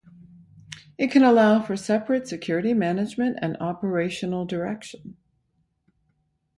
[0.97, 5.15] It can allow for separate security management and operational direction.